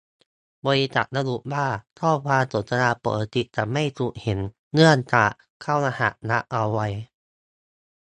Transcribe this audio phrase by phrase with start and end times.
[0.65, 1.67] บริษัทระบุว่า
[1.99, 4.39] ข้อความสนทนาปกติจะไม่ถูกเห็น
[4.73, 5.31] เนื่องจาก
[5.61, 6.87] เข้ารหัสลับเอาไว้